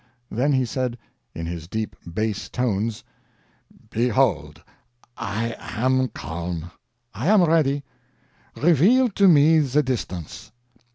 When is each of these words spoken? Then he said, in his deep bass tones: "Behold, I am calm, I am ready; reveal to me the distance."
Then 0.31 0.51
he 0.53 0.65
said, 0.65 0.97
in 1.35 1.45
his 1.45 1.67
deep 1.67 1.95
bass 2.11 2.49
tones: 2.49 3.03
"Behold, 3.91 4.63
I 5.15 5.55
am 5.59 6.07
calm, 6.07 6.71
I 7.13 7.27
am 7.27 7.43
ready; 7.43 7.83
reveal 8.57 9.09
to 9.09 9.27
me 9.27 9.59
the 9.59 9.83
distance." 9.83 10.51